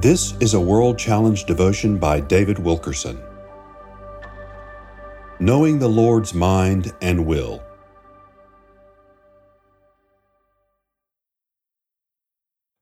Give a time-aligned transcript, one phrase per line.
[0.00, 3.20] This is a World Challenge devotion by David Wilkerson.
[5.40, 7.60] Knowing the Lord's Mind and Will.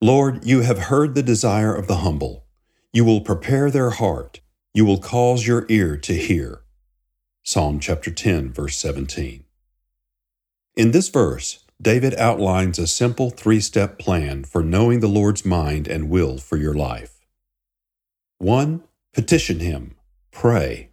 [0.03, 2.45] Lord, you have heard the desire of the humble.
[2.93, 4.41] You will prepare their heart.
[4.75, 6.65] You will cause your ear to hear.
[7.43, 9.43] Psalm chapter 10, verse 17.
[10.77, 15.87] In this verse, David outlines a simple three step plan for knowing the Lord's mind
[15.87, 17.27] and will for your life.
[18.39, 18.83] 1.
[19.13, 19.95] Petition Him,
[20.31, 20.91] pray.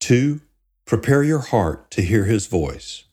[0.00, 0.40] 2.
[0.86, 3.04] Prepare your heart to hear His voice.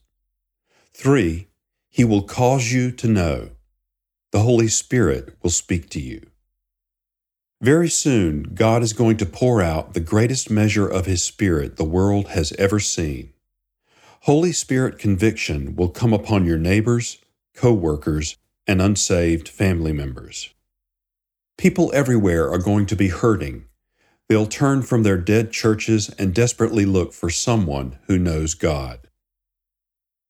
[0.94, 1.48] 3.
[1.90, 3.50] He will cause you to know.
[4.32, 6.22] The Holy Spirit will speak to you.
[7.60, 11.84] Very soon, God is going to pour out the greatest measure of His Spirit the
[11.84, 13.34] world has ever seen.
[14.24, 17.16] Holy Spirit conviction will come upon your neighbors,
[17.54, 20.50] co workers, and unsaved family members.
[21.56, 23.64] People everywhere are going to be hurting.
[24.28, 29.08] They'll turn from their dead churches and desperately look for someone who knows God.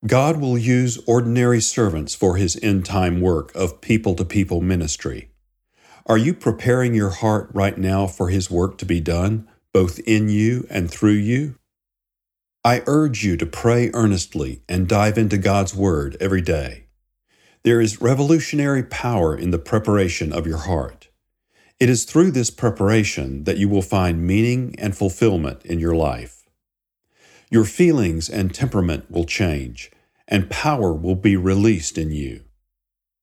[0.07, 5.31] God will use ordinary servants for his end time work of people to people ministry.
[6.07, 10.29] Are you preparing your heart right now for his work to be done, both in
[10.29, 11.57] you and through you?
[12.63, 16.89] I urge you to pray earnestly and dive into God's Word every day.
[17.63, 21.09] There is revolutionary power in the preparation of your heart.
[21.79, 26.43] It is through this preparation that you will find meaning and fulfillment in your life.
[27.51, 29.91] Your feelings and temperament will change,
[30.29, 32.45] and power will be released in you.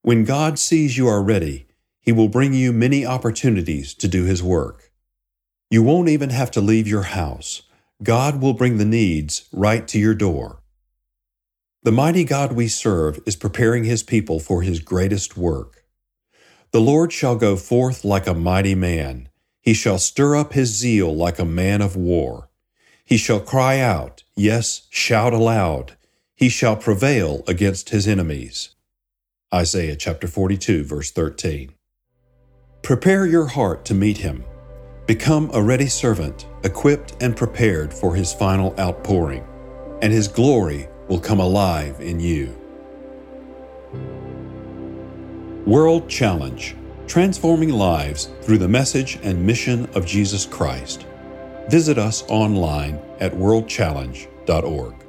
[0.02, 1.68] When God sees you are ready,
[2.02, 4.92] He will bring you many opportunities to do His work.
[5.70, 7.62] You won't even have to leave your house
[8.04, 10.62] God will bring the needs right to your door.
[11.82, 15.84] The mighty God we serve is preparing his people for his greatest work.
[16.72, 19.30] The Lord shall go forth like a mighty man.
[19.62, 22.50] He shall stir up his zeal like a man of war.
[23.04, 25.96] He shall cry out, yes, shout aloud.
[26.36, 28.76] He shall prevail against his enemies.
[29.52, 31.74] Isaiah chapter 42, verse 13.
[32.84, 34.44] Prepare your heart to meet him.
[35.08, 39.48] Become a ready servant, equipped and prepared for his final outpouring,
[40.02, 42.54] and his glory will come alive in you.
[45.66, 46.76] World Challenge
[47.08, 51.06] Transforming Lives Through the Message and Mission of Jesus Christ.
[51.70, 55.07] Visit us online at worldchallenge.org.